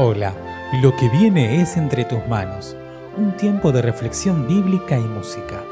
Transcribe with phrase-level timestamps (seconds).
[0.00, 0.32] Hola,
[0.80, 2.76] lo que viene es entre tus manos,
[3.16, 5.64] un tiempo de reflexión bíblica y música.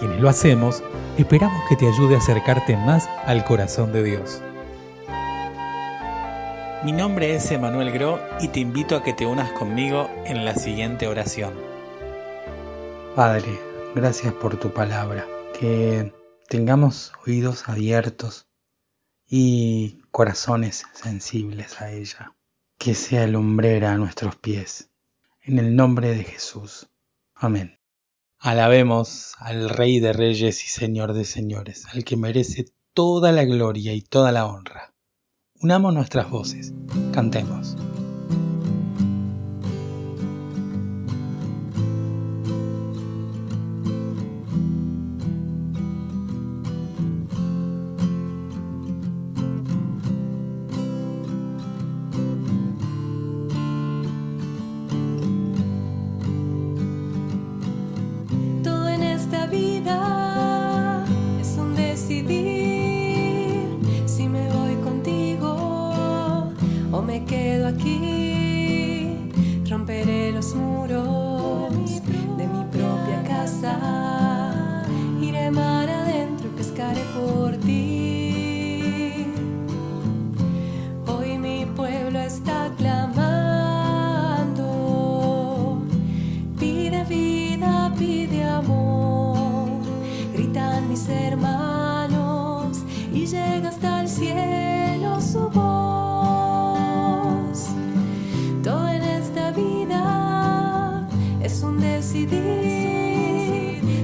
[0.00, 0.82] Quienes lo hacemos,
[1.16, 4.42] esperamos que te ayude a acercarte más al corazón de Dios.
[6.82, 10.56] Mi nombre es Emanuel Gro y te invito a que te unas conmigo en la
[10.56, 11.54] siguiente oración.
[13.14, 13.60] Padre,
[13.94, 15.24] gracias por tu palabra,
[15.56, 16.12] que
[16.48, 18.48] tengamos oídos abiertos
[19.24, 22.34] y corazones sensibles a ella
[22.82, 24.90] que sea lumbrera a nuestros pies.
[25.40, 26.88] En el nombre de Jesús.
[27.32, 27.78] Amén.
[28.40, 33.92] Alabemos al Rey de Reyes y Señor de Señores, al que merece toda la gloria
[33.92, 34.92] y toda la honra.
[35.60, 36.72] Unamos nuestras voces,
[37.12, 37.76] cantemos.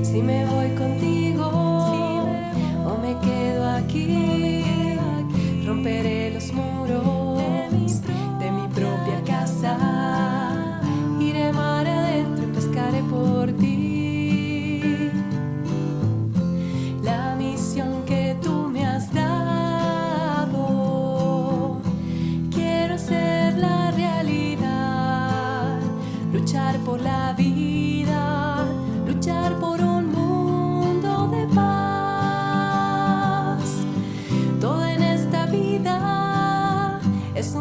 [0.02, 0.97] si me voy contigo.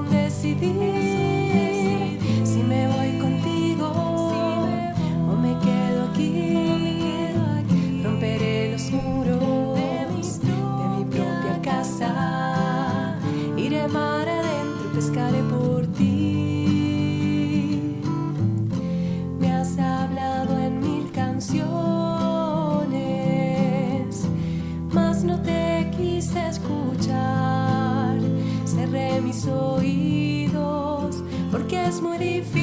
[0.09, 0.75] decidir
[2.43, 3.87] si me voy contigo
[5.29, 7.33] o me quedo aquí.
[8.03, 13.15] Romperé los muros de mi propia casa.
[13.57, 16.05] Iré mar adentro, y pescaré por ti.
[19.39, 21.67] Me has hablado en mil canciones,
[24.91, 26.86] mas no te quise escuchar.
[32.19, 32.56] Daddy.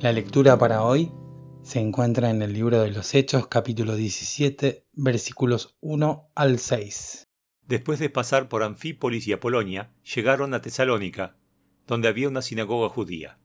[0.00, 1.10] La lectura para hoy
[1.64, 7.26] se encuentra en el libro de los Hechos, capítulo 17, versículos 1 al 6.
[7.66, 11.36] Después de pasar por Anfípolis y Apolonia, llegaron a Tesalónica,
[11.88, 13.40] donde había una sinagoga judía.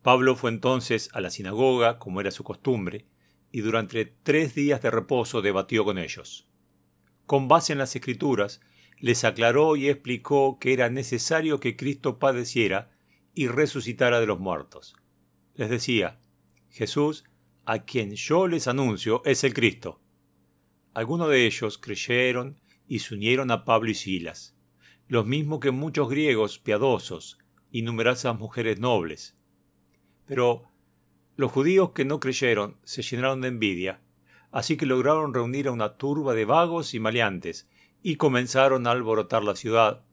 [0.00, 3.04] Pablo fue entonces a la sinagoga, como era su costumbre,
[3.52, 6.48] y durante tres días de reposo debatió con ellos.
[7.26, 8.62] Con base en las escrituras,
[9.00, 12.90] les aclaró y explicó que era necesario que Cristo padeciera
[13.34, 14.96] y resucitara de los muertos.
[15.58, 16.20] Les decía,
[16.70, 17.24] Jesús,
[17.64, 20.00] a quien yo les anuncio, es el Cristo.
[20.94, 24.56] Algunos de ellos creyeron y se unieron a Pablo y Silas,
[25.08, 27.38] los mismos que muchos griegos piadosos
[27.72, 29.36] y numerosas mujeres nobles.
[30.26, 30.70] Pero
[31.34, 34.00] los judíos que no creyeron se llenaron de envidia,
[34.52, 37.68] así que lograron reunir a una turba de vagos y maleantes,
[38.00, 40.04] y comenzaron a alborotar la ciudad.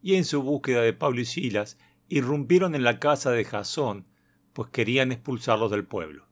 [0.00, 4.06] Y en su búsqueda de Pablo y Silas, irrumpieron en la casa de Jasón,
[4.54, 6.26] pues querían expulsarlos del pueblo.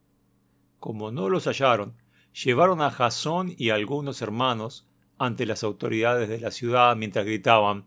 [0.79, 1.99] Como no los hallaron,
[2.33, 4.89] llevaron a Jasón y a algunos hermanos
[5.19, 7.87] ante las autoridades de la ciudad mientras gritaban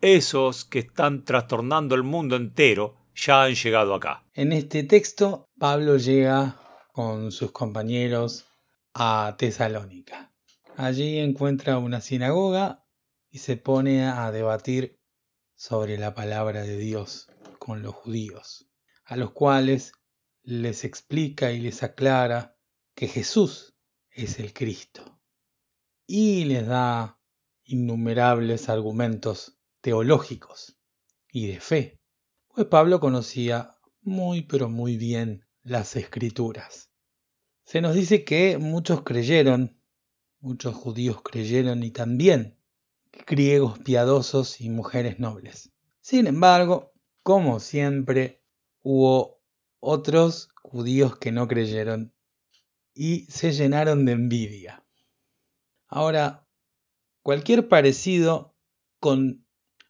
[0.00, 4.24] Esos que están trastornando el mundo entero ya han llegado acá.
[4.34, 6.60] En este texto, Pablo llega
[6.92, 8.46] con sus compañeros
[8.94, 10.32] a Tesalónica.
[10.76, 12.84] Allí encuentra una sinagoga
[13.30, 14.98] y se pone a debatir
[15.54, 17.28] sobre la palabra de Dios
[17.58, 18.68] con los judíos,
[19.06, 19.92] a los cuales
[20.42, 22.56] les explica y les aclara
[22.94, 23.74] que Jesús
[24.10, 25.20] es el Cristo
[26.06, 27.18] y les da
[27.64, 30.78] innumerables argumentos teológicos
[31.30, 32.00] y de fe,
[32.48, 36.90] pues Pablo conocía muy pero muy bien las escrituras.
[37.64, 39.80] Se nos dice que muchos creyeron,
[40.40, 42.58] muchos judíos creyeron y también
[43.26, 45.72] griegos piadosos y mujeres nobles.
[46.00, 46.92] Sin embargo,
[47.22, 48.45] como siempre,
[48.88, 49.42] hubo
[49.80, 52.14] otros judíos que no creyeron
[52.94, 54.84] y se llenaron de envidia.
[55.88, 56.46] Ahora,
[57.20, 58.54] cualquier parecido
[59.00, 59.44] con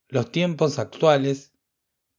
[0.08, 1.52] los tiempos actuales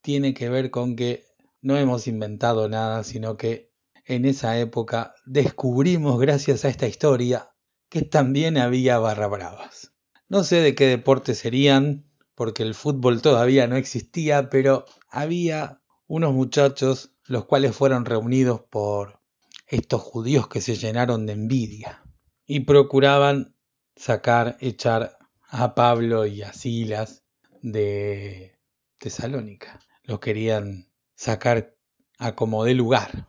[0.02, 1.26] tiene que ver con que
[1.62, 3.74] no hemos inventado nada, sino que
[4.06, 7.56] en esa época descubrimos gracias a esta historia
[7.90, 9.96] que también había barra bravas.
[10.30, 16.34] No sé de qué deporte serían, porque el fútbol todavía no existía, pero había unos
[16.34, 19.20] muchachos los cuales fueron reunidos por
[19.68, 22.02] estos judíos que se llenaron de envidia
[22.46, 23.56] y procuraban
[23.96, 25.18] sacar, echar
[25.50, 27.24] a Pablo y a Silas
[27.62, 28.58] de
[28.98, 29.80] Tesalónica.
[30.04, 31.76] Los querían sacar
[32.18, 33.28] a como de lugar.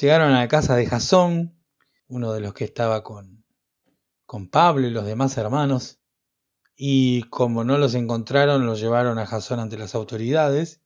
[0.00, 1.58] Llegaron a la casa de Jasón,
[2.06, 3.44] uno de los que estaba con,
[4.24, 5.98] con Pablo y los demás hermanos,
[6.76, 10.81] y como no los encontraron, los llevaron a Jasón ante las autoridades,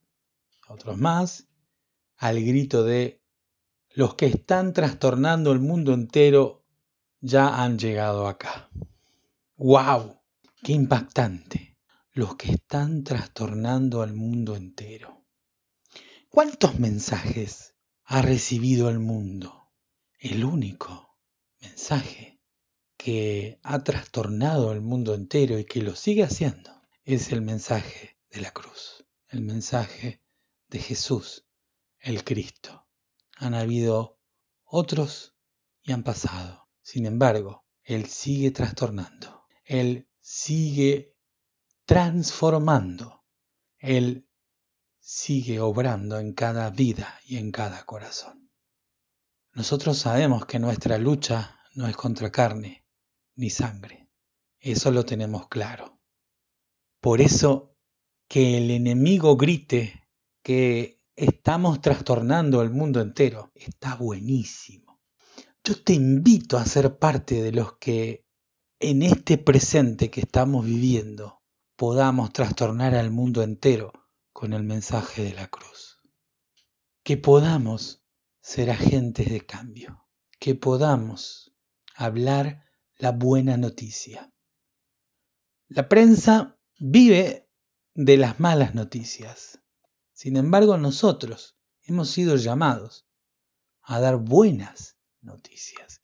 [0.69, 1.47] otros más,
[2.17, 3.21] al grito de
[3.89, 6.65] los que están trastornando el mundo entero
[7.19, 8.69] ya han llegado acá.
[9.55, 10.21] ¡Wow!
[10.63, 11.77] ¡Qué impactante!
[12.11, 15.25] Los que están trastornando al mundo entero.
[16.29, 19.71] ¿Cuántos mensajes ha recibido el mundo?
[20.19, 21.17] El único
[21.61, 22.39] mensaje
[22.97, 26.71] que ha trastornado el mundo entero y que lo sigue haciendo
[27.03, 30.21] es el mensaje de la cruz, el mensaje
[30.69, 31.47] de Jesús,
[31.99, 32.87] el Cristo.
[33.37, 34.19] Han habido
[34.63, 35.35] otros
[35.81, 36.67] y han pasado.
[36.81, 39.45] Sin embargo, Él sigue trastornando.
[39.63, 41.15] Él sigue
[41.85, 43.23] transformando.
[43.77, 44.27] Él
[44.99, 48.51] sigue obrando en cada vida y en cada corazón.
[49.53, 52.85] Nosotros sabemos que nuestra lucha no es contra carne
[53.35, 54.09] ni sangre.
[54.59, 55.99] Eso lo tenemos claro.
[56.99, 57.75] Por eso
[58.27, 60.06] que el enemigo grite
[60.47, 65.01] que estamos trastornando el mundo entero está buenísimo.
[65.61, 68.25] Yo te invito a ser parte de los que
[68.79, 71.43] en este presente que estamos viviendo
[71.75, 73.91] podamos trastornar al mundo entero
[74.31, 75.99] con el mensaje de la cruz.
[77.03, 78.05] Que podamos
[78.39, 80.07] ser agentes de cambio,
[80.39, 81.53] que podamos
[81.93, 82.63] hablar
[82.95, 84.31] la buena noticia.
[85.67, 87.49] La prensa vive
[87.95, 89.59] de las malas noticias.
[90.17, 93.05] Sin embargo, nosotros hemos sido llamados
[93.83, 96.01] a dar buenas noticias.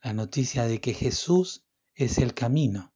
[0.00, 2.94] La noticia de que Jesús es el camino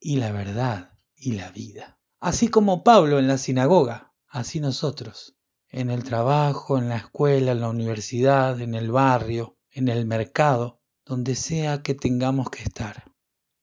[0.00, 2.00] y la verdad y la vida.
[2.18, 5.36] Así como Pablo en la sinagoga, así nosotros,
[5.68, 10.80] en el trabajo, en la escuela, en la universidad, en el barrio, en el mercado,
[11.04, 13.14] donde sea que tengamos que estar,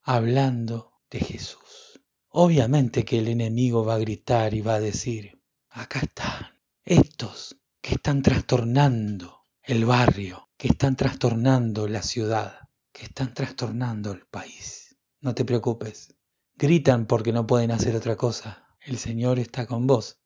[0.03, 2.01] hablando de Jesús.
[2.29, 5.36] Obviamente que el enemigo va a gritar y va a decir,
[5.77, 6.47] acá están
[6.83, 14.25] estos que están trastornando el barrio, que están trastornando la ciudad, que están trastornando el
[14.25, 14.97] país.
[15.21, 16.15] No te preocupes,
[16.55, 18.65] Gritan porque no pueden hacer otra cosa.
[18.81, 20.19] El Señor está con vos,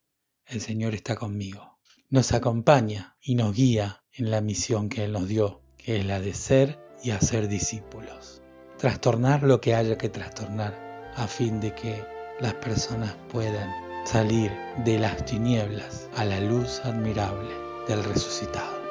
[0.46, 1.79] el Señor está conmigo.
[2.10, 6.22] Nos acompaña y nos guía en la misión que Él nos dio, que es la
[6.22, 8.41] de ser y hacer discípulos.
[8.77, 12.05] Trastornar lo que haya que trastornar a fin de que
[12.39, 13.70] las personas puedan
[14.05, 14.51] salir
[14.84, 17.50] de las tinieblas a la luz admirable
[17.88, 18.81] del resucitado.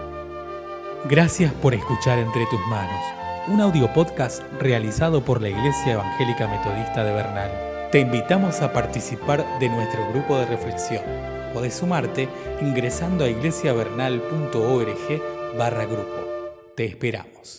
[1.08, 3.00] Gracias por escuchar Entre tus manos,
[3.48, 7.50] un audio podcast realizado por la Iglesia Evangélica Metodista de Bernal.
[7.90, 11.02] Te invitamos a participar de nuestro grupo de reflexión.
[11.52, 12.28] Podés sumarte
[12.60, 16.20] ingresando a iglesiavernal.org barra grupo.
[16.76, 17.58] Te esperamos.